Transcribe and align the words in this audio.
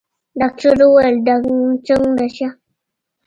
ډاکتر 0.39 0.75
وويل 0.89 1.15
څومره 1.87 2.25
ښه. 2.35 2.49